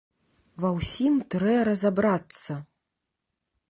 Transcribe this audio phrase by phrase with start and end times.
[0.65, 2.61] Ва ўсім трэ разабрацца.